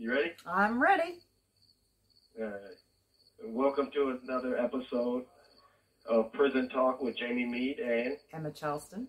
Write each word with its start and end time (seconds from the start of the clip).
You 0.00 0.12
ready? 0.12 0.32
I'm 0.46 0.82
ready. 0.82 1.18
All 2.40 2.46
right. 2.46 2.54
Welcome 3.44 3.90
to 3.92 4.18
another 4.24 4.56
episode 4.56 5.26
of 6.06 6.32
Prison 6.32 6.70
Talk 6.70 7.02
with 7.02 7.18
Jamie 7.18 7.44
Meade 7.44 7.80
and 7.80 8.16
Emma 8.32 8.50
Charleston. 8.50 9.08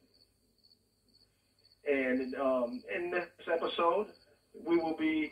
and 1.90 2.36
um, 2.36 2.84
in 2.94 3.10
this 3.10 3.24
episode 3.50 4.08
we 4.68 4.76
will 4.76 4.98
be 4.98 5.31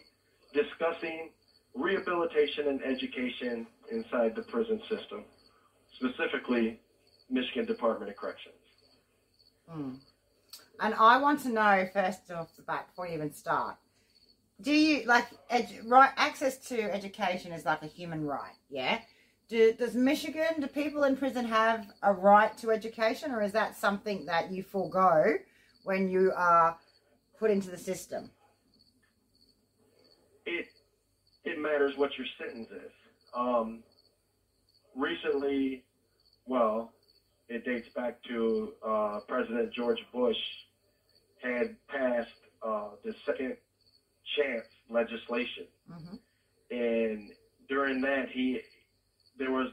discussing 0.53 1.31
rehabilitation 1.75 2.69
and 2.69 2.81
education 2.81 3.67
inside 3.91 4.37
the 4.37 4.43
prison 4.43 4.79
system, 4.89 5.25
specifically 5.97 6.79
Michigan 7.29 7.65
Department 7.65 8.09
of 8.09 8.15
Corrections. 8.15 8.55
Hmm. 9.67 9.95
And 10.79 10.93
I 10.93 11.17
want 11.17 11.41
to 11.41 11.49
know 11.49 11.85
first 11.91 12.31
off 12.31 12.55
the 12.55 12.61
bat 12.61 12.87
before 12.87 13.07
you 13.07 13.15
even 13.15 13.33
start. 13.33 13.75
Do 14.61 14.73
you 14.73 15.05
like 15.05 15.27
right 15.86 16.11
access 16.18 16.57
to 16.69 16.93
education 16.93 17.54
is 17.54 17.65
like 17.65 17.81
a 17.81 17.87
human 17.87 18.25
right? 18.25 18.55
Yeah. 18.69 19.00
Do, 19.47 19.73
does 19.73 19.95
Michigan, 19.95 20.59
do 20.59 20.67
people 20.67 21.05
in 21.05 21.17
prison 21.17 21.45
have 21.45 21.87
a 22.04 22.13
right 22.13 22.55
to 22.59 22.69
education, 22.69 23.31
or 23.31 23.41
is 23.41 23.51
that 23.53 23.75
something 23.75 24.25
that 24.25 24.51
you 24.51 24.61
forego 24.61 25.37
when 25.83 26.07
you 26.07 26.31
are 26.36 26.77
put 27.39 27.50
into 27.50 27.71
the 27.71 27.77
system? 27.77 28.29
It 30.45 30.67
it 31.45 31.57
matters 31.57 31.93
what 31.97 32.11
your 32.17 32.28
sentence 32.38 32.69
is. 32.69 32.91
Um, 33.33 33.81
recently, 34.95 35.83
well, 36.45 36.91
it 37.47 37.66
dates 37.66 37.88
back 37.95 38.22
to 38.23 38.73
uh, 38.86 39.19
President 39.28 39.73
George 39.73 40.00
Bush 40.14 40.38
had 41.41 41.75
passed 41.88 42.30
uh, 42.61 42.89
the 43.03 43.16
second 43.25 43.55
chance 44.38 44.66
legislation, 44.89 45.66
hmm 45.88 46.16
and 46.72 47.31
during 47.67 48.02
that 48.02 48.30
he 48.31 48.59
there 49.38 49.52
was 49.52 49.70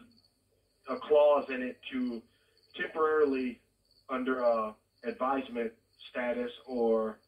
a 0.88 0.96
clause 1.08 1.44
in 1.50 1.62
it 1.62 1.76
to 1.92 2.22
temporarily 2.80 3.60
under 4.08 4.44
uh, 4.44 4.72
advisement 5.04 5.72
status 6.10 6.50
or 6.66 7.18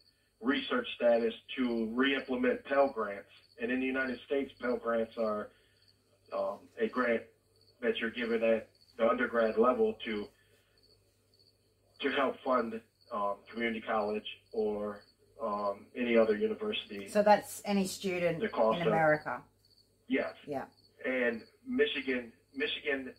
research 0.41 0.87
status 0.97 1.35
to 1.57 1.87
re-implement 1.95 2.65
Pell 2.65 2.91
Grants. 2.95 3.29
And 3.61 3.71
in 3.71 3.81
the 3.81 3.87
United 3.87 4.19
States, 4.27 4.53
Pell 4.61 4.77
Grants 4.77 5.13
are 5.19 5.49
um, 6.33 6.59
a 6.81 6.89
grant 6.89 7.23
that 7.83 7.99
you're 8.01 8.11
given 8.11 8.43
at 8.43 8.69
the 8.99 9.07
undergrad 9.09 9.59
level 9.59 9.95
to 10.05 10.27
to 12.01 12.11
help 12.11 12.35
fund 12.45 12.81
um, 13.13 13.35
community 13.53 13.81
college 13.81 14.25
or 14.53 15.01
um, 15.43 15.87
any 15.97 16.17
other 16.17 16.37
university. 16.37 17.09
So 17.09 17.23
that's 17.23 17.63
any 17.65 17.87
student 17.87 18.43
in 18.43 18.51
of- 18.53 18.81
America. 18.87 19.41
Yes. 20.09 20.35
Yeah. 20.47 20.65
And 21.05 21.43
Michigan, 21.67 22.33
Michigan 22.55 23.13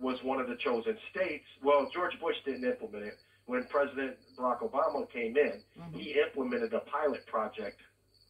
was 0.00 0.22
one 0.22 0.40
of 0.40 0.48
the 0.48 0.56
chosen 0.56 0.96
states. 1.10 1.44
Well, 1.62 1.88
George 1.92 2.18
Bush 2.20 2.36
didn't 2.44 2.64
implement 2.64 3.04
it. 3.04 3.14
When 3.46 3.64
President 3.64 4.16
Barack 4.38 4.60
Obama 4.60 5.08
came 5.10 5.36
in, 5.36 5.62
Mhm. 5.78 5.94
he 5.94 6.20
implemented 6.20 6.72
a 6.74 6.80
pilot 6.80 7.24
project 7.26 7.80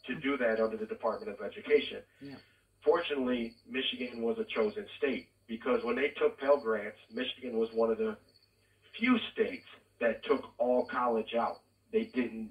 to 0.06 0.14
do 0.16 0.36
that 0.38 0.60
under 0.60 0.76
the 0.76 0.86
Department 0.86 1.30
of 1.30 1.44
Education. 1.44 2.02
Yeah. 2.20 2.36
Fortunately, 2.82 3.54
Michigan 3.68 4.22
was 4.22 4.38
a 4.38 4.44
chosen 4.44 4.86
state 4.98 5.28
because 5.46 5.82
when 5.84 5.96
they 5.96 6.10
took 6.10 6.38
Pell 6.38 6.58
Grants, 6.58 6.98
Michigan 7.10 7.56
was 7.58 7.72
one 7.72 7.90
of 7.90 7.98
the 7.98 8.16
few 8.98 9.18
states 9.32 9.66
that 9.98 10.22
took 10.24 10.52
all 10.58 10.86
college 10.86 11.34
out. 11.34 11.60
They 11.92 12.04
didn't. 12.04 12.50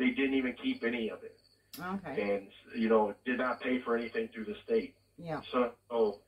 They 0.00 0.08
didn't 0.08 0.32
even 0.34 0.54
keep 0.54 0.82
any 0.82 1.10
of 1.10 1.22
it, 1.22 1.36
Okay. 1.78 2.32
and 2.32 2.48
you 2.80 2.88
know, 2.88 3.12
did 3.26 3.36
not 3.36 3.60
pay 3.60 3.78
for 3.84 3.94
anything 3.94 4.30
through 4.32 4.46
the 4.46 4.54
state. 4.64 4.94
Yeah. 5.18 5.40
So 5.52 5.72
oh, 5.90 6.20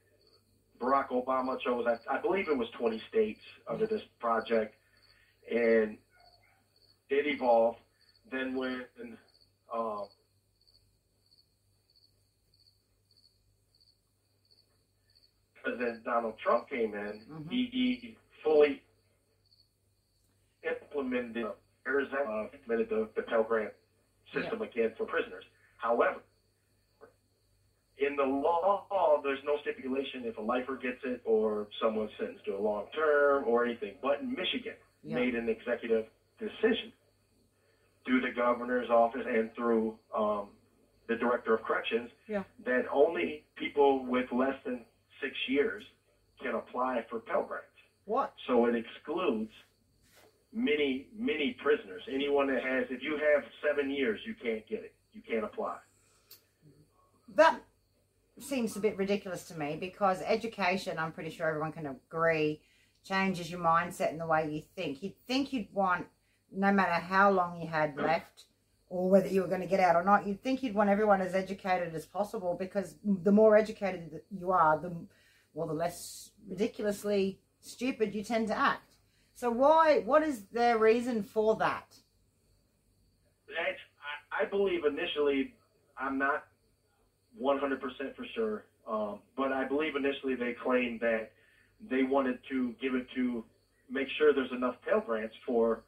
Barack 0.78 1.09
Obama 1.09 1.59
chose, 1.59 1.87
I, 1.87 1.97
I 2.15 2.20
believe 2.20 2.48
it 2.48 2.56
was 2.56 2.69
20 2.78 3.00
states 3.09 3.41
under 3.66 3.87
this 3.87 4.03
project, 4.21 4.75
and 5.50 5.97
it 7.09 7.27
evolved. 7.27 7.78
Then 8.31 8.55
when 8.55 8.82
uh, 9.75 10.03
President 15.65 16.05
Donald 16.05 16.34
Trump 16.44 16.69
came 16.69 16.93
in, 16.94 17.21
Mhm. 17.31 17.50
he, 17.50 17.69
he 17.72 18.16
fully 18.44 18.82
implemented 20.62 21.47
Arizona, 21.87 22.22
uh, 22.28 22.47
implemented 22.53 22.88
the, 22.88 23.09
the 23.16 23.22
Pell 23.22 23.43
Grant 23.43 23.72
system 24.34 24.60
again 24.60 24.91
for 24.97 25.06
prisoners. 25.06 25.44
However, 25.78 26.20
in 27.98 28.16
the 28.16 28.25
law, 28.25 29.19
there's 29.22 29.38
no 29.44 29.56
stipulation 29.60 30.25
if 30.25 30.37
a 30.37 30.41
lifer 30.41 30.76
gets 30.76 30.98
it 31.04 31.20
or 31.25 31.66
someone's 31.81 32.10
sentenced 32.19 32.44
to 32.47 32.53
a 32.56 32.59
long 32.62 32.87
term 32.94 33.44
or 33.47 33.65
anything. 33.65 33.94
But 34.03 34.22
Michigan 34.22 34.75
Yeah. 35.04 35.16
made 35.16 35.34
an 35.34 35.48
executive 35.48 36.04
decision 36.38 36.93
through 38.04 38.20
the 38.20 38.31
governor's 38.31 38.88
office 38.91 39.25
and 39.26 39.53
through 39.54 39.94
um, 40.14 40.50
the 41.09 41.16
director 41.16 41.53
of 41.54 41.62
corrections 41.62 42.10
Yeah. 42.28 42.43
that 42.64 42.82
only 42.91 43.43
people 43.56 44.04
with 44.04 44.31
less 44.32 44.54
than 44.64 44.84
six 45.20 45.37
years 45.49 45.84
can 46.41 46.54
apply 46.54 47.03
for 47.09 47.19
Pell 47.20 47.43
Grants. 47.43 47.69
What? 48.04 48.31
So 48.47 48.64
it 48.66 48.75
excludes 48.75 49.50
many, 50.52 51.08
many 51.18 51.56
prisoners. 51.62 52.02
Anyone 52.12 52.48
that 52.48 52.62
has, 52.62 52.86
if 52.90 53.02
you 53.02 53.12
have 53.12 53.44
seven 53.66 53.90
years, 53.90 54.20
you 54.26 54.34
can't 54.34 54.66
get 54.68 54.80
it. 54.80 54.94
You 55.12 55.22
can't 55.28 55.44
apply. 55.44 55.76
That 57.34 57.60
seems 58.38 58.76
a 58.76 58.80
bit 58.80 58.96
ridiculous 58.96 59.44
to 59.44 59.58
me 59.58 59.76
because 59.78 60.22
education, 60.22 60.98
I'm 60.98 61.12
pretty 61.12 61.30
sure 61.30 61.48
everyone 61.48 61.72
can 61.72 61.86
agree, 61.86 62.60
changes 63.04 63.50
your 63.50 63.60
mindset 63.60 64.10
and 64.10 64.20
the 64.20 64.26
way 64.26 64.50
you 64.50 64.62
think. 64.74 65.02
You'd 65.02 65.18
think 65.26 65.52
you'd 65.52 65.72
want, 65.72 66.06
no 66.52 66.72
matter 66.72 66.92
how 66.92 67.30
long 67.30 67.60
you 67.60 67.69
had 67.69 67.96
left 67.96 68.44
or 68.88 69.08
whether 69.08 69.28
you 69.28 69.40
were 69.42 69.48
going 69.48 69.60
to 69.60 69.66
get 69.66 69.80
out 69.80 69.96
or 69.96 70.04
not, 70.04 70.26
you'd 70.26 70.42
think 70.42 70.62
you'd 70.62 70.74
want 70.74 70.90
everyone 70.90 71.20
as 71.20 71.34
educated 71.34 71.94
as 71.94 72.04
possible 72.04 72.56
because 72.58 72.96
the 73.04 73.32
more 73.32 73.56
educated 73.56 74.20
you 74.30 74.50
are, 74.50 74.78
the 74.78 74.94
well, 75.54 75.66
the 75.66 75.74
less 75.74 76.30
ridiculously 76.48 77.38
stupid 77.60 78.14
you 78.14 78.24
tend 78.24 78.48
to 78.48 78.56
act. 78.56 78.91
So 79.42 79.50
why? 79.50 80.03
What 80.04 80.22
is 80.22 80.44
their 80.53 80.78
reason 80.78 81.25
for 81.25 81.56
that? 81.56 81.97
That's, 83.48 83.80
I, 84.38 84.44
I 84.44 84.48
believe 84.48 84.84
initially, 84.84 85.53
I'm 85.98 86.16
not 86.16 86.44
100% 87.42 87.81
for 88.14 88.25
sure, 88.36 88.66
um, 88.86 89.19
but 89.36 89.50
I 89.50 89.64
believe 89.66 89.97
initially 89.97 90.36
they 90.36 90.54
claimed 90.62 91.00
that 91.00 91.32
they 91.91 92.04
wanted 92.04 92.38
to 92.50 92.72
give 92.81 92.94
it 92.94 93.08
to 93.16 93.44
make 93.91 94.06
sure 94.16 94.32
there's 94.32 94.52
enough 94.52 94.76
Pell 94.88 95.00
Grants 95.00 95.34
for 95.44 95.82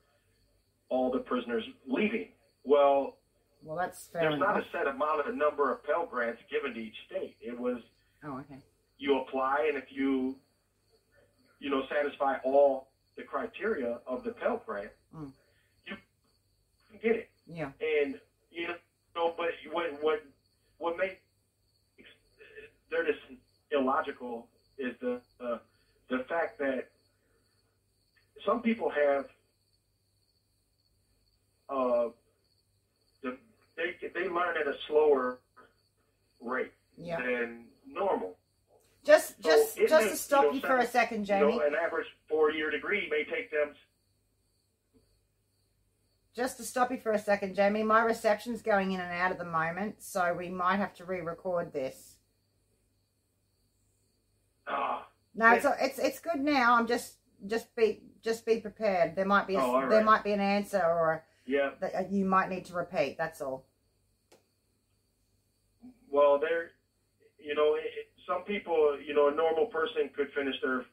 all 0.88 1.12
the 1.12 1.20
prisoners 1.20 1.62
leaving. 1.86 2.30
Well, 2.64 3.18
Well, 3.62 3.76
that's 3.76 4.08
fair 4.08 4.22
there's 4.22 4.34
enough. 4.34 4.48
not 4.48 4.62
a 4.62 4.64
set 4.72 4.88
amount 4.88 5.20
of 5.20 5.26
the 5.26 5.38
number 5.38 5.72
of 5.72 5.84
Pell 5.84 6.06
Grants 6.10 6.42
given 6.50 6.74
to 6.74 6.80
each 6.80 6.96
state. 7.06 7.36
It 7.40 7.56
was 7.56 7.78
oh, 8.24 8.40
okay. 8.40 8.58
you 8.98 9.20
apply, 9.20 9.66
and 9.68 9.78
if 9.78 9.84
you, 9.90 10.34
you 11.60 11.70
know, 11.70 11.82
satisfy 11.88 12.38
all 12.42 12.88
the 13.16 13.22
criteria 13.24 13.98
of 14.06 14.24
the 14.24 14.32
Pell 14.32 14.62
Grant, 14.66 14.92
Mm. 15.14 15.32
you 15.86 15.96
can 16.90 16.98
get 17.02 17.16
it. 17.16 17.28
Yeah. 17.46 17.70
And 17.80 18.18
you 18.50 18.68
know, 19.16 19.34
but 19.36 19.48
what 19.72 20.02
what 20.02 20.20
what 20.78 20.96
makes 20.96 21.16
they're 22.90 23.04
just 23.04 23.20
illogical 23.72 24.48
is 24.78 24.94
the 25.00 25.20
uh, 25.40 25.58
the 26.10 26.20
fact 26.28 26.58
that 26.58 26.88
some 28.46 28.62
people 28.62 28.90
have 28.90 29.26
uh, 31.68 32.08
the, 33.22 33.36
they 33.76 33.96
they 34.14 34.28
learn 34.28 34.56
at 34.58 34.66
a 34.66 34.74
slower 34.88 35.38
rate 36.40 36.72
Yeah. 36.96 37.18
than 37.22 37.66
normal. 37.86 38.36
Just, 39.44 39.74
So 39.74 39.86
just, 39.86 40.04
may- 40.04 40.10
to 40.10 40.16
stop 40.16 40.42
you 40.44 40.48
know, 40.48 40.54
you 40.54 40.60
for 40.62 40.78
a 40.78 40.86
second, 40.86 41.20
You 41.20 41.26
Jamie. 41.26 41.58
know, 41.58 41.66
an 41.66 41.74
average 41.74 42.06
four-year 42.28 42.70
degree 42.70 43.08
may 43.10 43.24
take 43.24 43.50
them. 43.50 43.74
Just 46.34 46.56
to 46.56 46.64
stop 46.64 46.90
you 46.90 46.98
for 46.98 47.12
a 47.12 47.18
second, 47.18 47.54
Jamie. 47.54 47.82
My 47.84 48.02
reception's 48.02 48.60
going 48.62 48.90
in 48.92 49.00
and 49.00 49.12
out 49.12 49.30
at 49.30 49.38
the 49.38 49.44
moment, 49.44 50.02
so 50.02 50.34
we 50.34 50.48
might 50.48 50.76
have 50.76 50.92
to 50.94 51.04
re-record 51.04 51.72
this. 51.72 52.16
Ah, 54.66 55.06
No, 55.34 55.52
it's 55.52 55.66
it's 55.80 55.98
it's 55.98 56.18
good 56.18 56.40
now. 56.40 56.74
I'm 56.76 56.86
just 56.86 57.18
just 57.46 57.74
be 57.76 58.02
just 58.22 58.46
be 58.46 58.60
prepared. 58.60 59.14
There 59.14 59.26
might 59.26 59.46
be 59.46 59.54
a, 59.56 59.60
Oh, 59.60 59.76
all 59.82 59.88
there 59.88 60.02
might 60.02 60.24
be 60.24 60.32
an 60.32 60.40
answer 60.40 60.78
or 60.82 61.24
yeah. 61.46 61.72
that 61.80 61.94
uh, 61.94 62.02
you 62.10 62.24
might 62.24 62.48
need 62.48 62.64
to 62.66 62.72
repeat. 62.74 63.16
That's 63.18 63.40
all. 63.42 63.66
Well, 66.08 66.38
there, 66.38 66.70
you 67.38 67.54
know, 67.54 67.74
it- 67.76 68.08
some 68.26 68.42
people, 68.44 68.98
you 69.04 69.14
know, 69.14 69.28
a 69.28 69.34
normal 69.34 69.66
person 69.66 70.10
could 70.16 70.28
finish 70.32 70.54
their 70.62 70.84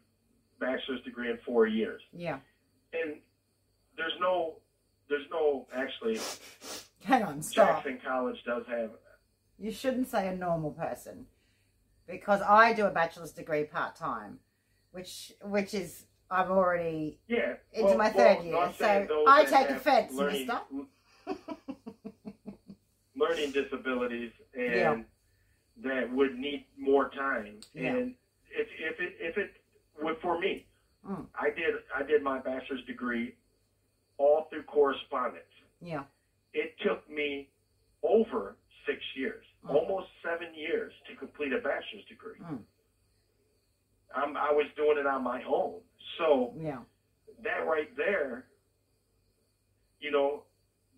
bachelor's 0.60 1.02
degree 1.04 1.30
in 1.30 1.38
four 1.46 1.68
years, 1.68 2.02
Yeah. 2.14 2.40
and 2.94 3.16
there's 3.98 4.14
no, 4.20 4.58
there's 5.10 5.26
no 5.32 5.68
actually. 5.74 6.20
Hang 7.04 7.24
on. 7.24 7.42
Stop. 7.42 7.84
Jackson 7.84 8.00
College 8.06 8.38
does 8.46 8.64
have 8.68 8.92
You 9.58 9.72
shouldn't 9.72 10.08
say 10.08 10.28
a 10.28 10.36
normal 10.36 10.72
person 10.72 11.26
because 12.08 12.42
I 12.42 12.74
do 12.74 12.86
a 12.86 12.92
bachelor's 12.92 13.32
degree 13.32 13.64
part 13.64 13.96
time, 13.96 14.40
which 14.92 15.34
which 15.44 15.74
is 15.74 16.06
I'm 16.30 16.52
already 16.52 17.20
Yeah. 17.28 17.56
into 17.74 17.88
well- 17.90 17.98
my 17.98 18.10
third 18.10 18.46
no, 18.46 18.60
year, 18.66 18.74
so 18.78 19.26
I 19.28 19.46
take 19.46 19.68
have 19.68 19.78
offense, 19.78 20.14
learning, 20.14 20.48
Mister. 20.48 21.36
learning 23.16 23.52
disabilities 23.52 24.32
and 24.54 24.76
Yeah. 24.76 25.02
That 25.84 26.12
would 26.12 26.38
need 26.38 26.66
more 26.78 27.10
time. 27.10 27.60
Yeah. 27.74 27.96
And 27.96 28.16
if 28.52 28.68
if 28.80 29.00
it 29.00 29.14
if 29.20 29.38
it 29.38 29.50
would 30.02 30.18
for 30.22 30.40
me, 30.40 30.66
Mm. 31.08 31.28
I 31.34 31.50
did 31.56 31.74
I 31.96 32.04
did 32.04 32.22
my 32.22 32.40
bachelor's 32.40 32.84
degree 32.86 33.36
all 34.18 34.48
through 34.50 34.64
correspondence. 34.64 35.46
Yeah, 35.82 36.04
It 36.54 36.78
took 36.80 37.10
me 37.10 37.50
over 38.04 38.56
six 38.86 39.00
years, 39.16 39.44
Mm. 39.64 39.70
almost 39.76 40.10
seven 40.22 40.54
years 40.54 40.94
to 41.08 41.16
complete 41.16 41.54
a 41.54 41.58
bachelor's 41.60 42.06
degree. 42.06 42.38
Mm. 42.40 42.64
I'm, 44.14 44.38
I 44.38 44.52
was 44.52 44.68
doing 44.76 44.98
it 45.00 45.08
on 45.08 45.24
my 45.24 45.42
own. 45.44 45.82
So 46.18 46.54
yeah, 46.58 46.84
that 47.44 47.66
right 47.66 47.96
there, 47.96 48.46
you 50.00 50.12
know, 50.12 50.44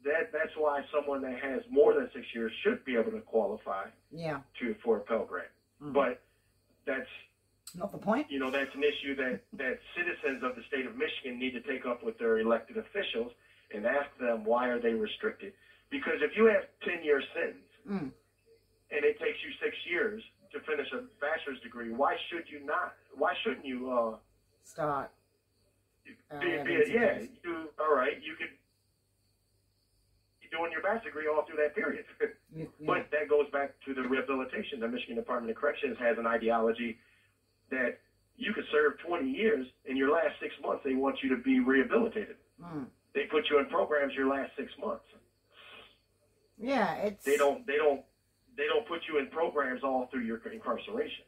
that 0.05 0.31
that's 0.31 0.51
why 0.57 0.81
someone 0.93 1.21
that 1.21 1.39
has 1.39 1.61
more 1.69 1.93
than 1.93 2.09
six 2.13 2.25
years 2.33 2.51
should 2.63 2.83
be 2.85 2.95
able 2.95 3.11
to 3.11 3.21
qualify 3.21 3.85
yeah. 4.11 4.39
to 4.59 4.75
for 4.83 4.97
a 4.97 4.99
Pell 5.01 5.25
Grant. 5.25 5.47
Mm. 5.81 5.93
But 5.93 6.21
that's 6.85 7.07
Not 7.75 7.91
the 7.91 7.97
point. 7.97 8.27
you 8.29 8.39
know 8.39 8.51
that's 8.51 8.73
an 8.75 8.83
issue 8.83 9.15
that 9.15 9.41
that 9.57 9.79
citizens 9.95 10.43
of 10.43 10.55
the 10.55 10.63
state 10.67 10.85
of 10.85 10.95
Michigan 10.95 11.39
need 11.39 11.51
to 11.51 11.61
take 11.61 11.85
up 11.85 12.03
with 12.03 12.17
their 12.19 12.39
elected 12.39 12.77
officials 12.77 13.31
and 13.73 13.85
ask 13.85 14.09
them 14.19 14.43
why 14.43 14.67
are 14.67 14.79
they 14.79 14.93
restricted? 14.93 15.53
Because 15.89 16.21
if 16.21 16.35
you 16.35 16.45
have 16.45 16.63
ten 16.83 17.03
year 17.03 17.21
sentence 17.33 17.69
Mm. 17.83 18.11
and 18.95 19.03
it 19.03 19.19
takes 19.19 19.43
you 19.43 19.51
six 19.61 19.75
years 19.89 20.23
to 20.53 20.59
finish 20.61 20.87
a 20.93 21.03
bachelor's 21.19 21.59
degree, 21.61 21.91
why 21.91 22.15
should 22.29 22.47
you 22.49 22.63
not? 22.65 22.93
Why 23.17 23.33
shouldn't 23.43 23.65
you? 23.65 23.91
Uh, 23.91 24.15
Start. 24.63 25.11
Uh, 26.31 26.39
be, 26.39 26.47
yeah, 26.47 26.63
be, 26.63 26.71
yeah, 26.87 27.19
you 27.43 27.69
all 27.79 27.93
right? 27.95 28.15
You 28.23 28.35
could 28.35 28.51
doing 30.53 30.71
your 30.71 30.81
bachelor's 30.81 31.09
degree 31.09 31.25
all 31.27 31.43
through 31.45 31.57
that 31.57 31.75
period. 31.75 32.05
Yeah. 32.55 32.65
But 32.85 33.09
that 33.09 33.29
goes 33.29 33.49
back 33.51 33.73
to 33.87 33.95
the 33.95 34.03
rehabilitation. 34.07 34.79
The 34.79 34.87
Michigan 34.87 35.15
Department 35.15 35.49
of 35.49 35.57
Corrections 35.57 35.97
has 35.97 36.19
an 36.19 36.27
ideology 36.27 36.99
that 37.71 37.97
you 38.37 38.53
could 38.53 38.65
serve 38.71 38.99
20 38.99 39.27
years 39.27 39.65
in 39.85 39.97
your 39.97 40.11
last 40.11 40.35
six 40.39 40.53
months. 40.61 40.83
They 40.85 40.93
want 40.93 41.15
you 41.23 41.35
to 41.35 41.41
be 41.41 41.61
rehabilitated. 41.61 42.35
Mm. 42.61 42.85
They 43.15 43.23
put 43.31 43.49
you 43.49 43.57
in 43.57 43.65
programs 43.65 44.13
your 44.13 44.27
last 44.29 44.51
six 44.55 44.71
months. 44.79 45.03
Yeah, 46.59 46.93
it's. 46.97 47.25
They 47.25 47.37
don't. 47.37 47.65
They 47.65 47.77
don't. 47.77 48.01
They 48.55 48.67
don't 48.67 48.87
put 48.87 49.01
you 49.09 49.17
in 49.17 49.27
programs 49.27 49.83
all 49.83 50.07
through 50.11 50.21
your 50.21 50.37
incarceration. 50.37 51.25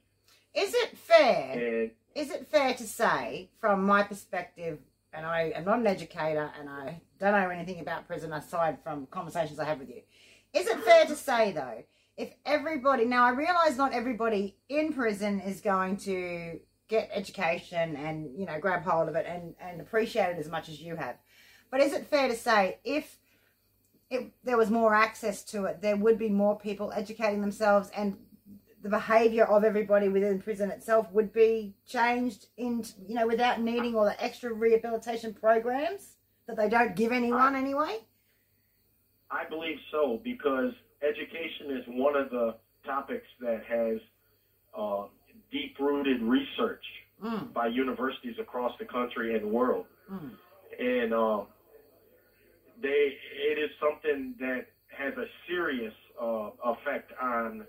Is 0.54 0.76
it 0.76 0.96
fair? 0.96 1.52
And 1.52 1.92
Is 2.14 2.30
it 2.30 2.48
fair 2.48 2.76
to 2.76 2.84
say, 2.84 3.50
from 3.60 3.84
my 3.84 4.04
perspective, 4.04 4.78
and 5.16 5.26
I 5.26 5.54
am 5.56 5.66
not 5.66 5.80
an 5.80 5.88
educator 5.88 6.52
and 6.60 6.70
I 6.70 7.02
don't 7.20 7.32
know 7.32 7.50
anything 7.50 7.80
about 7.80 8.08
prison 8.08 8.34
aside 8.34 8.78
from 8.84 9.08
conversations 9.08 9.60
I 9.60 9.66
have 9.66 9.80
with 9.80 9.90
you, 9.90 10.02
is 10.54 10.68
it 10.68 10.84
fair 10.84 11.06
to 11.06 11.16
say 11.16 11.52
though, 11.52 11.84
if 12.18 12.34
everybody 12.46 13.06
now 13.06 13.24
I 13.24 13.30
realise 13.30 13.78
not 13.78 13.94
everybody 13.94 14.58
in 14.70 14.94
prison 14.94 15.40
is 15.40 15.62
going 15.62 15.98
to 15.98 16.60
get 16.88 17.10
education 17.14 17.96
and 17.96 18.30
you 18.38 18.46
know 18.46 18.60
grab 18.60 18.84
hold 18.84 19.10
of 19.10 19.16
it 19.16 19.26
and 19.28 19.56
and 19.60 19.82
appreciate 19.82 20.32
it 20.32 20.40
as 20.40 20.50
much 20.50 20.70
as 20.70 20.80
you 20.80 20.96
have, 20.96 21.16
but 21.72 21.82
is 21.82 21.94
it 21.94 22.08
fair 22.08 22.28
to 22.28 22.36
say 22.36 22.80
if 22.84 23.18
if 24.10 24.26
there 24.44 24.58
was 24.58 24.70
more 24.70 24.94
access 24.94 25.44
to 25.44 25.66
it, 25.66 25.82
there 25.82 25.98
would 25.98 26.20
be 26.20 26.30
more 26.30 26.58
people 26.58 26.92
educating 26.96 27.42
themselves 27.42 27.90
and 27.96 28.18
the 28.86 28.92
behavior 28.92 29.46
of 29.46 29.64
everybody 29.64 30.10
within 30.10 30.40
prison 30.40 30.70
itself 30.70 31.12
would 31.12 31.34
be 31.34 31.74
changed 31.88 32.46
in 32.56 32.86
you 33.08 33.16
know 33.16 33.26
without 33.26 33.60
needing 33.60 33.96
all 33.96 34.06
the 34.06 34.24
extra 34.24 34.54
rehabilitation 34.54 35.34
programs 35.34 36.18
that 36.46 36.56
they 36.56 36.70
don't 36.70 36.96
give 36.96 37.12
anyone 37.12 37.56
anyway? 37.56 37.98
I 39.32 39.44
believe 39.50 39.78
so 39.92 40.22
because 40.24 40.72
education 41.02 41.76
is 41.76 41.84
one 41.88 42.16
of 42.16 42.30
the 42.30 42.58
topics 42.86 43.26
that 43.42 43.64
has 43.68 43.98
uh, 44.78 45.06
deep-rooted 45.52 46.22
research 46.22 46.86
mm, 47.24 47.52
by 47.54 47.66
universities 47.66 48.36
across 48.40 48.74
the 48.78 48.86
country 48.86 49.36
and 49.36 49.52
world. 49.52 49.88
mm, 50.12 50.30
and 50.78 51.12
um, 51.12 51.48
they 52.84 53.18
it 53.50 53.58
is 53.58 53.72
something 53.82 54.36
that 54.40 54.68
has 54.96 55.16
a 55.18 55.26
serious 55.48 55.94
uh, 56.22 56.52
effect 56.64 57.12
on 57.20 57.66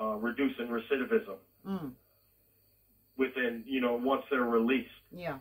uh, 0.00 0.14
reducing 0.16 0.66
recidivism 0.66 1.36
mm, 1.66 1.92
within 3.16 3.62
you 3.66 3.80
know 3.80 3.94
once 4.02 4.22
they're 4.30 4.42
released. 4.44 4.88
yeah 5.12 5.38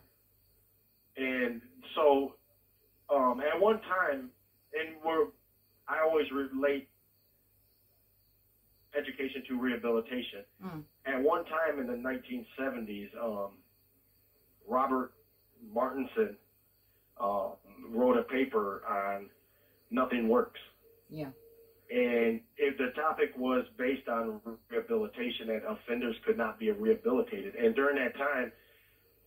And 1.18 1.62
so 1.96 2.36
um, 3.10 3.42
at 3.42 3.60
one 3.60 3.80
time, 3.82 4.30
and 4.74 4.96
we're 5.04 5.28
I 5.88 6.02
always 6.04 6.26
relate 6.32 6.88
education 8.98 9.44
to 9.50 9.60
rehabilitation. 9.60 10.44
Mm. 10.64 10.84
At 11.06 11.22
one 11.22 11.44
time 11.46 11.80
in 11.80 11.86
the 11.88 11.94
1970s, 11.94 13.10
um, 13.22 13.52
Robert 14.68 15.12
Martinson 15.74 16.38
uh, 17.20 17.50
wrote 17.90 18.18
a 18.18 18.24
paper 18.24 18.82
on 18.90 19.30
nothing 19.92 20.28
works. 20.28 20.60
yeah 21.10 21.30
And 21.90 22.40
if 22.58 22.78
the 22.78 22.88
topic 22.96 23.32
was 23.36 23.66
based 23.78 24.08
on 24.08 24.40
rehabilitation, 24.70 25.48
that 25.48 25.62
offenders 25.68 26.16
could 26.26 26.38
not 26.38 26.58
be 26.58 26.72
rehabilitated. 26.72 27.56
And 27.56 27.76
during 27.76 27.96
that 27.96 28.14
time, 28.16 28.52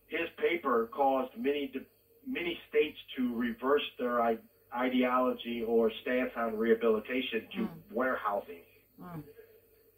his 0.07 0.27
paper 0.37 0.87
caused 0.91 1.29
many 1.37 1.69
many 2.25 2.57
states 2.67 2.97
to 3.17 3.33
reverse 3.35 3.83
their 3.97 4.19
ideology 4.73 5.61
or 5.65 5.89
stance 6.01 6.31
on 6.35 6.53
rehabilitation 6.55 7.47
to 7.55 7.63
Mm. 7.63 7.81
warehousing. 7.91 8.63
mm, 8.99 9.23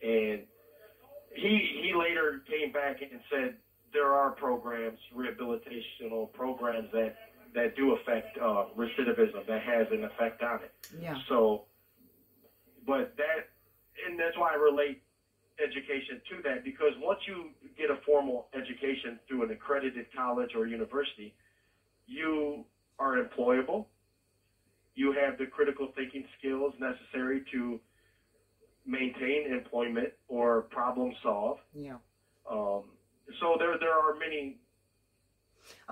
And 0.02 0.46
he 1.34 1.80
he 1.82 1.94
later 1.94 2.42
came 2.48 2.72
back 2.72 3.02
and 3.02 3.20
said 3.30 3.56
there 3.94 4.14
are 4.14 4.32
programs, 4.32 5.00
rehabilitational 5.14 6.32
programs 6.34 6.90
that 6.92 7.14
that 7.54 7.76
do 7.76 7.92
affect 7.92 8.38
uh, 8.38 8.64
recidivism, 8.78 9.46
that 9.48 9.62
has 9.62 9.88
an 9.92 10.04
effect 10.04 10.42
on 10.42 10.62
it. 10.62 10.72
yeah 11.00 11.18
So, 11.28 11.64
but 12.86 13.16
that, 13.18 13.50
and 14.08 14.20
that's 14.20 14.38
why 14.38 14.52
I 14.52 14.56
relate 14.56 15.02
education 15.64 16.22
to 16.30 16.42
that 16.44 16.64
because 16.64 16.94
once 17.00 17.20
you 17.28 17.50
get 17.78 17.92
a 17.92 17.98
formal 18.06 18.48
education 18.54 19.20
through 19.28 19.44
an 19.44 19.52
accredited 19.52 20.06
college 20.16 20.52
or 20.56 20.66
university, 20.66 21.36
you 22.08 22.66
are 23.00 23.18
employable. 23.18 23.86
You 24.96 25.14
have 25.14 25.38
the 25.38 25.46
critical 25.46 25.92
thinking 25.96 26.26
skills 26.40 26.74
necessary 26.80 27.44
to 27.52 27.80
maintain 28.86 29.52
employment 29.54 30.10
or 30.28 30.64
problem 30.64 31.14
solve. 31.22 31.58
yeah 31.74 31.96
Um, 32.50 32.84
so 33.40 33.56
there, 33.60 33.78
there 33.80 33.94
are 33.94 34.16
many. 34.16 34.58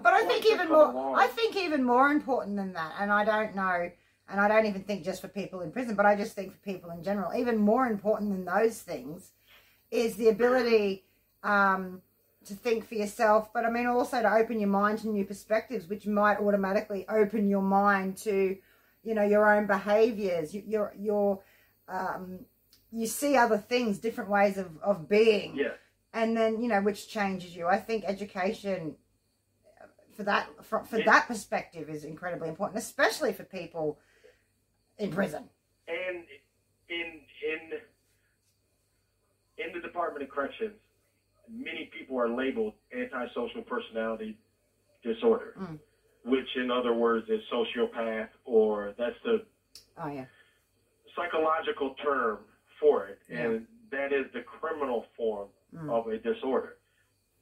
but 0.01 0.13
i 0.13 0.25
think 0.25 0.46
even 0.48 0.67
more 0.67 0.89
along. 0.91 1.15
i 1.15 1.27
think 1.27 1.55
even 1.55 1.84
more 1.84 2.10
important 2.12 2.55
than 2.58 2.74
that 2.74 2.93
and 3.00 3.12
i 3.12 3.24
don't 3.24 3.55
know 3.55 3.89
and 4.29 4.39
i 4.39 4.48
don't 4.48 4.65
even 4.65 4.83
think 4.83 5.03
just 5.03 5.21
for 5.21 5.27
people 5.27 5.62
in 5.62 5.71
prison 5.71 5.95
but 5.95 6.05
i 6.05 6.15
just 6.15 6.33
think 6.36 6.51
for 6.51 6.59
people 6.59 6.89
in 6.91 7.03
general 7.03 7.33
even 7.36 7.57
more 7.57 7.88
important 7.88 8.29
than 8.31 8.45
those 8.45 8.79
things 8.81 9.31
is 9.91 10.15
the 10.17 10.29
ability 10.29 11.03
um, 11.43 12.01
to 12.45 12.53
think 12.53 12.88
for 12.88 12.95
yourself, 12.95 13.51
but 13.53 13.65
I 13.65 13.69
mean 13.71 13.88
also 13.88 14.21
to 14.21 14.33
open 14.33 14.59
your 14.59 14.69
mind 14.69 15.00
to 15.00 15.09
new 15.09 15.25
perspectives, 15.25 15.88
which 15.88 16.05
might 16.05 16.38
automatically 16.39 17.05
open 17.09 17.50
your 17.50 17.62
mind 17.63 18.17
to, 18.17 18.55
you 19.03 19.15
know, 19.15 19.24
your 19.24 19.51
own 19.51 19.65
behaviors. 19.67 20.53
You, 20.53 20.63
your 20.67 20.93
your 20.98 21.41
um, 21.88 22.39
you 22.91 23.07
see 23.07 23.36
other 23.36 23.57
things, 23.57 23.98
different 23.98 24.29
ways 24.29 24.57
of 24.57 24.67
of 24.83 25.09
being, 25.09 25.57
Yeah. 25.57 25.74
and 26.13 26.38
then 26.38 26.62
you 26.62 26.67
know 26.69 26.81
which 26.81 27.07
changes 27.09 27.55
you. 27.55 27.67
I 27.67 27.77
think 27.77 28.03
education 28.05 28.95
for 30.15 30.24
that 30.24 30.48
for, 30.63 30.83
for 30.83 30.98
It- 30.98 31.05
that 31.05 31.27
perspective 31.27 31.89
is 31.89 32.03
incredibly 32.03 32.50
important, 32.50 32.77
especially 32.79 33.33
for 33.33 33.43
people 33.43 34.00
in 35.00 35.12
prison. 35.12 35.50
And 35.88 36.24
in 36.89 37.22
in 37.48 37.79
in 39.65 39.74
the 39.74 39.79
Department 39.82 40.24
of 40.24 40.29
Corrections, 40.29 40.74
many 41.50 41.89
people 41.98 42.18
are 42.20 42.29
labeled 42.29 42.74
antisocial 42.94 43.62
personality 43.63 44.38
disorder, 45.03 45.53
Mm. 45.58 45.79
which 46.24 46.48
in 46.56 46.70
other 46.70 46.94
words 46.94 47.27
is 47.29 47.41
sociopath, 47.51 48.29
or 48.46 48.94
that's 48.98 49.15
the 49.24 49.46
Oh 49.98 50.08
yeah, 50.10 50.25
psychological 51.15 51.96
term 51.96 52.39
for 52.79 53.08
it, 53.08 53.20
Yeah. 53.27 53.39
and 53.46 53.68
that 53.89 54.13
is 54.13 54.32
the 54.34 54.41
criminal 54.44 55.03
form 55.18 55.50
Mm. 55.74 55.89
of 55.89 56.08
a 56.08 56.18
disorder, 56.18 56.77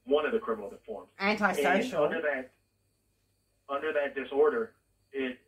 one 0.06 0.26
of 0.26 0.32
the 0.32 0.40
criminal 0.40 0.70
forms. 0.86 1.10
And 1.20 1.40
antisocial. 1.42 2.04
under 2.06 2.22
that, 2.22 2.52
under 3.70 3.92
that 3.94 4.16
disorder, 4.16 4.74
it 5.12 5.40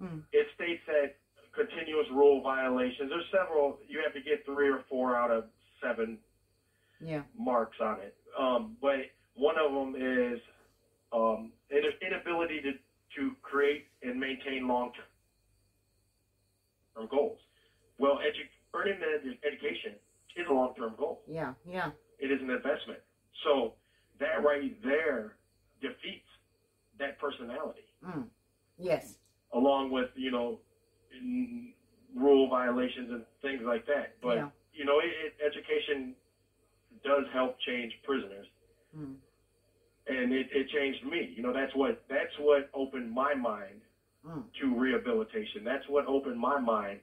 Mm. 0.00 0.24
it 0.32 0.46
states 0.54 0.84
that 0.86 1.16
continuous 1.52 2.08
rule 2.10 2.34
violations. 2.50 3.10
There's 3.10 3.26
several. 3.34 3.78
You 3.88 3.98
have 4.06 4.12
to 4.14 4.20
get 4.22 4.44
three 4.46 4.68
or 4.70 4.84
four 4.88 5.16
out 5.16 5.30
of 5.32 5.44
seven 5.82 6.16
Yeah. 7.00 7.22
marks 7.36 7.76
on 7.80 7.98
it. 8.00 8.14
Um, 8.38 8.76
but 8.80 9.00
one 9.34 9.56
of 9.58 9.72
them 9.72 9.94
is 10.00 10.38
um, 11.12 11.50
in- 11.70 11.82
inability 12.06 12.60
to, 12.62 12.72
to 13.16 13.32
create 13.42 13.84
and 14.02 14.18
maintain 14.20 14.66
long-term 14.68 15.04
goals. 17.10 17.38
Well, 17.98 18.18
edu- 18.18 18.48
earning 18.74 19.00
the 19.00 19.34
education 19.46 19.92
is 20.36 20.46
a 20.48 20.52
long-term 20.52 20.94
goal. 20.96 21.22
Yeah. 21.26 21.52
Yeah. 21.64 21.90
It 22.18 22.30
is 22.30 22.40
an 22.40 22.50
investment. 22.50 23.00
So 23.44 23.74
that 24.20 24.42
right 24.44 24.72
there 24.82 25.36
defeats 25.80 26.28
that 26.98 27.18
personality, 27.18 27.84
Mm. 28.04 28.28
Yes. 28.78 29.18
along 29.52 29.90
with 29.90 30.08
you 30.16 30.30
know 30.30 30.58
rule 32.16 32.48
violations 32.48 33.10
and 33.10 33.22
things 33.42 33.62
like 33.64 33.86
that. 33.86 34.14
But 34.22 34.36
Yeah. 34.36 34.48
you 34.72 34.84
know, 34.84 34.98
it, 35.00 35.10
it, 35.24 35.32
education 35.44 36.14
does 37.04 37.24
help 37.32 37.58
change 37.60 37.92
prisoners. 38.02 38.46
Mm. 38.96 39.16
and 40.08 40.32
it, 40.32 40.46
it 40.52 40.68
changed 40.68 41.04
me. 41.04 41.32
You 41.36 41.42
know, 41.42 41.52
that's 41.52 41.74
what 41.74 42.02
that's 42.08 42.32
what 42.38 42.70
opened 42.74 43.10
my 43.12 43.34
mind 43.34 43.80
Mm. 44.26 44.44
to 44.60 44.74
rehabilitation. 44.74 45.62
That's 45.64 45.86
what 45.88 46.06
opened 46.06 46.38
my 46.40 46.58
mind 46.58 46.98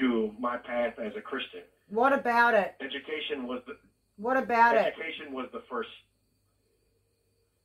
to 0.00 0.32
my 0.40 0.56
path 0.56 0.98
as 0.98 1.12
a 1.16 1.20
Christian. 1.20 1.62
What 1.88 2.12
about 2.12 2.54
it? 2.54 2.74
Education 2.80 3.46
was 3.46 3.62
the 3.66 3.74
What 4.16 4.36
about 4.36 4.74
it? 4.76 4.86
education 4.86 5.32
was 5.32 5.48
the 5.52 5.60
first. 5.70 5.90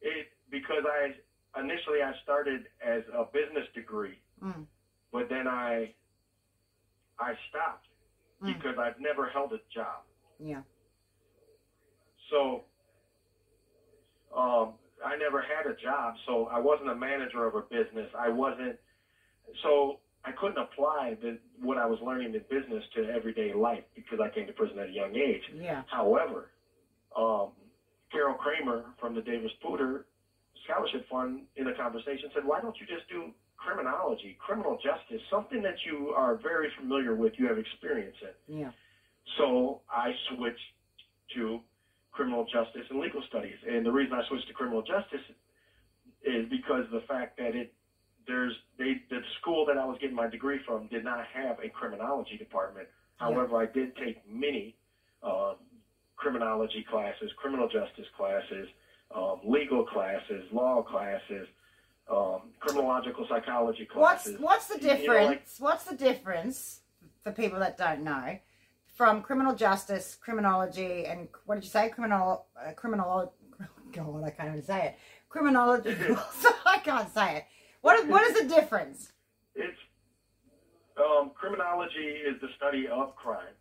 It 0.01 0.27
because 0.51 0.83
I 0.85 1.59
initially 1.59 2.01
I 2.03 2.13
started 2.23 2.65
as 2.85 3.03
a 3.17 3.23
business 3.25 3.67
degree, 3.73 4.19
Mm. 4.43 4.65
but 5.11 5.29
then 5.29 5.47
I 5.47 5.93
I 7.23 7.33
stopped 7.49 7.87
Mm. 8.41 8.47
because 8.57 8.75
I've 8.77 8.99
never 8.99 9.27
held 9.29 9.53
a 9.53 9.59
job. 9.73 10.03
Yeah. 10.39 10.61
So 12.29 12.65
um, 14.35 14.73
I 15.05 15.15
never 15.15 15.41
had 15.41 15.65
a 15.65 15.75
job, 15.75 16.15
so 16.25 16.45
I 16.51 16.59
wasn't 16.59 16.89
a 16.89 16.95
manager 16.95 17.45
of 17.45 17.55
a 17.55 17.61
business. 17.69 18.09
I 18.17 18.29
wasn't, 18.29 18.77
so 19.61 19.99
I 20.25 20.31
couldn't 20.31 20.57
apply 20.57 21.15
the, 21.21 21.37
what 21.61 21.77
I 21.77 21.85
was 21.85 21.99
learning 22.05 22.33
in 22.33 22.41
business 22.49 22.83
to 22.95 23.09
everyday 23.15 23.53
life 23.53 23.83
because 23.95 24.19
I 24.19 24.33
came 24.33 24.47
to 24.47 24.53
prison 24.53 24.79
at 24.79 24.87
a 24.89 24.91
young 24.91 25.15
age. 25.15 25.43
Yeah. 25.53 25.83
However, 25.87 26.51
um, 27.15 27.53
Carol 28.11 28.35
Kramer 28.35 28.93
from 28.99 29.15
the 29.15 29.21
Davis 29.21 29.51
Putter 29.61 30.05
Scholarship 30.65 31.05
Fund 31.09 31.45
in 31.55 31.67
a 31.67 31.73
conversation 31.73 32.29
said, 32.33 32.43
why 32.45 32.59
don't 32.61 32.75
you 32.79 32.85
just 32.87 33.07
do 33.09 33.31
criminology, 33.57 34.35
criminal 34.39 34.75
justice, 34.75 35.21
something 35.29 35.61
that 35.61 35.75
you 35.85 36.09
are 36.09 36.35
very 36.35 36.69
familiar 36.79 37.13
with, 37.15 37.33
you 37.37 37.47
have 37.47 37.57
experience 37.57 38.15
in. 38.21 38.59
Yeah. 38.59 38.71
So 39.37 39.81
I 39.89 40.11
switched 40.29 40.59
to 41.35 41.59
criminal 42.11 42.45
justice 42.45 42.85
and 42.89 42.99
legal 42.99 43.21
studies. 43.27 43.55
And 43.67 43.85
the 43.85 43.91
reason 43.91 44.13
I 44.13 44.27
switched 44.27 44.47
to 44.47 44.53
criminal 44.53 44.81
justice 44.81 45.25
is 46.23 46.45
because 46.49 46.83
the 46.91 47.01
fact 47.07 47.37
that 47.37 47.55
it 47.55 47.73
there's 48.27 48.53
they 48.77 49.01
the 49.09 49.19
school 49.41 49.65
that 49.65 49.77
I 49.77 49.85
was 49.85 49.97
getting 49.99 50.15
my 50.15 50.27
degree 50.27 50.59
from 50.65 50.87
did 50.87 51.03
not 51.03 51.25
have 51.33 51.57
a 51.59 51.69
criminology 51.69 52.37
department. 52.37 52.87
However, 53.17 53.57
I 53.57 53.65
did 53.65 53.95
take 53.95 54.17
many 54.29 54.75
um, 55.21 55.55
criminology 56.15 56.85
classes, 56.89 57.31
criminal 57.37 57.67
justice 57.67 58.07
classes, 58.15 58.67
um, 59.15 59.39
legal 59.45 59.85
classes, 59.85 60.43
law 60.51 60.81
classes, 60.81 61.47
um, 62.09 62.41
criminological 62.59 63.25
psychology 63.29 63.87
What's 63.93 64.23
classes. 64.23 64.41
what's 64.41 64.67
the 64.67 64.79
You 64.79 64.87
know, 64.87 64.93
difference? 64.95 65.59
like- 65.59 65.69
what's 65.69 65.83
the 65.85 65.95
difference 65.95 66.81
for 67.23 67.31
people 67.31 67.59
that 67.59 67.77
don't 67.77 68.03
know 68.03 68.39
from 68.95 69.21
criminal 69.21 69.55
justice, 69.55 70.17
criminology, 70.21 71.05
and 71.05 71.27
what 71.45 71.55
did 71.55 71.63
you 71.63 71.69
say? 71.69 71.89
Criminal, 71.89 72.45
uh, 72.59 72.71
criminal. 72.73 73.33
God, 73.93 74.23
I 74.23 74.29
can't 74.31 74.49
even 74.49 74.63
say 74.63 74.87
it. 74.87 74.95
Criminology. 75.29 75.95
I 76.65 76.79
can't 76.83 77.11
say 77.13 77.37
it. 77.37 77.45
What 77.81 77.99
is, 77.99 78.05
what 78.05 78.23
is 78.23 78.39
the 78.41 78.47
difference? 78.47 79.11
It's 79.55 79.77
um, 80.97 81.31
criminology 81.35 82.21
is 82.27 82.39
the 82.41 82.47
study 82.57 82.87
of 82.87 83.15
crime 83.15 83.53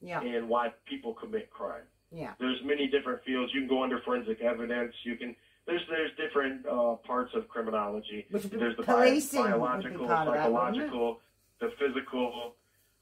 Yeah. 0.00 0.20
and 0.22 0.48
why 0.48 0.72
people 0.86 1.14
commit 1.14 1.50
crime. 1.50 1.82
Yeah. 2.10 2.32
There's 2.40 2.58
many 2.64 2.86
different 2.88 3.22
fields. 3.24 3.52
You 3.54 3.60
can 3.60 3.68
go 3.68 3.82
under 3.82 4.00
forensic 4.00 4.40
evidence. 4.40 4.94
You 5.04 5.16
can 5.16 5.36
there's 5.68 5.82
there's 5.90 6.10
different 6.16 6.66
uh, 6.66 6.94
parts 7.06 7.32
of 7.34 7.46
criminology. 7.48 8.26
Which 8.30 8.42
would 8.44 8.52
be 8.52 8.58
There's 8.58 8.76
the 8.76 8.82
bio- 8.82 8.96
policing 8.96 9.40
would 9.42 9.46
be 9.46 9.52
biological, 9.52 10.06
part 10.06 10.28
of 10.28 10.34
that, 10.34 10.52
wouldn't 10.52 10.76
it? 10.76 10.80
psychological, 10.80 11.20
the 11.60 11.70
physical. 11.78 12.54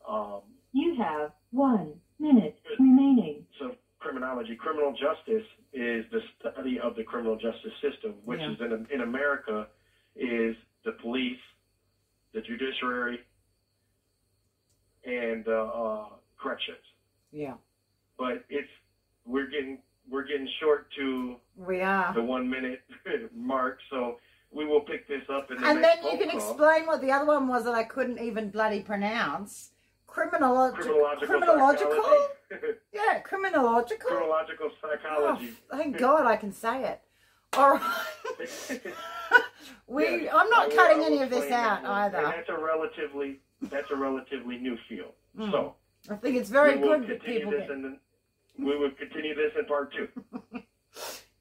Um, 0.07 0.41
You 0.73 0.97
have 0.97 1.31
one 1.53 1.95
minute 2.19 2.59
remaining. 2.79 3.47
so 3.59 3.75
criminology, 4.01 4.57
criminal 4.57 4.93
justice 4.93 5.47
is 5.73 6.05
the 6.11 6.21
study 6.41 6.79
of 6.81 6.97
the 6.97 7.05
criminal 7.05 7.37
justice 7.37 7.73
system, 7.81 8.15
which 8.25 8.41
Yeah. 8.41 8.51
is 8.53 8.61
in 8.61 8.87
in 8.93 9.01
America 9.03 9.69
is 10.17 10.57
the 10.85 10.93
police, 11.03 11.39
the 12.35 12.41
judiciary, 12.41 13.21
and 15.05 15.47
uh, 15.47 15.53
uh, 15.53 16.09
corrections. 16.37 16.83
Yeah. 17.33 17.55
But 18.19 18.45
it's 18.49 18.69
we're 19.25 19.51
getting 19.51 19.79
we're 20.11 20.25
getting 20.25 20.49
short 20.61 20.89
to 20.97 21.37
We 21.57 21.81
are. 21.81 22.15
the 22.15 22.23
one 22.23 22.49
minute 22.49 22.81
mark, 23.35 23.79
so 23.91 24.19
we 24.53 24.65
will 24.65 24.81
pick 24.81 25.07
this 25.09 25.23
up 25.33 25.51
in 25.51 25.61
the 25.61 25.67
And 25.69 25.83
then 25.83 25.99
you 26.05 26.19
can 26.19 26.31
call. 26.31 26.39
explain 26.51 26.87
what 26.87 27.01
the 27.01 27.11
other 27.13 27.27
one 27.27 27.49
was 27.49 27.65
that 27.65 27.75
I 27.75 27.85
couldn't 27.85 28.19
even 28.21 28.51
bloody 28.51 28.81
pronounce. 28.83 29.71
Criminolo- 30.09 30.73
criminological 30.73 31.27
criminological? 31.27 32.29
Yeah, 32.93 33.19
criminological. 33.21 34.07
criminological 34.09 34.71
Oh, 34.83 34.89
psychology. 34.97 35.53
thank 35.71 35.99
God 35.99 36.25
I 36.27 36.37
can 36.37 36.53
say 36.53 36.85
it. 36.85 37.01
All 37.53 37.73
right. 37.73 38.01
we, 39.87 40.05
Yes, 40.23 40.33
I'm 40.35 40.49
not 40.51 40.69
will- 40.69 40.77
cutting 40.77 41.03
any 41.05 41.23
of 41.23 41.31
this 41.31 41.51
out 41.51 41.83
that 41.83 41.83
one. 41.83 42.05
And 42.05 42.17
either. 42.17 42.23
that's 42.37 42.49
a 42.49 42.57
relatively 42.59 43.41
that's 43.63 43.91
a 43.91 43.97
relatively 43.97 44.57
new 44.59 44.77
field. 44.89 45.13
Mm. 45.39 45.51
So 45.51 45.75
I 46.11 46.15
think 46.17 46.37
it's 46.37 46.51
very 46.51 46.79
good 46.79 47.07
that 47.09 47.23
people 47.23 47.51
this 47.51 47.63
get. 47.63 47.71
in 47.71 47.83
the, 47.83 47.99
we 48.59 48.77
will 48.77 48.91
continue 48.99 49.35
this 49.35 49.53
in 49.59 49.65
part 49.67 49.93
two 49.93 50.09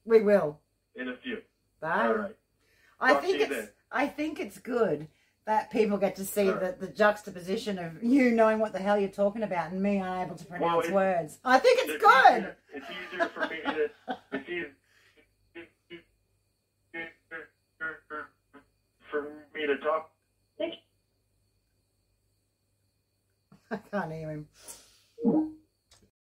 We 0.04 0.22
will. 0.22 0.58
in 0.94 1.08
a 1.08 1.16
few. 1.16 1.38
Bye. 1.80 2.06
All 2.06 2.14
right. 2.14 2.36
I 3.00 3.12
Talk 3.14 3.22
think 3.22 3.40
it's. 3.40 3.50
then. 3.50 3.68
I 3.90 4.06
think 4.08 4.38
it's 4.40 4.58
good 4.58 5.08
that 5.46 5.70
people 5.70 5.96
get 5.98 6.16
to 6.16 6.24
see 6.24 6.48
right. 6.50 6.78
the, 6.80 6.86
the 6.86 6.92
juxtaposition 6.92 7.78
of 7.78 8.02
you 8.02 8.30
knowing 8.32 8.58
what 8.58 8.72
the 8.72 8.78
hell 8.80 8.98
you're 8.98 9.08
talking 9.08 9.42
about 9.42 9.70
and 9.72 9.82
me 9.82 9.98
unable 9.98 10.34
to 10.36 10.44
pronounce 10.44 10.86
it- 10.86 10.92
words. 10.92 11.38
I 11.44 11.58
think 11.58 11.78
it's 11.82 11.92
It's 11.94 12.04
good. 12.04 12.36
easier- 12.38 12.56
It's 12.74 12.86
easier 13.12 13.28
for 13.28 13.40
me 13.40 13.60
to. 13.64 13.90
It's 14.32 14.48
easier 14.50 14.72
for 19.10 19.22
me 19.54 19.66
to 19.66 19.76
talk 19.78 20.10
I 23.70 23.76
can't 23.78 24.12
hear 24.12 24.30
him. 24.30 24.46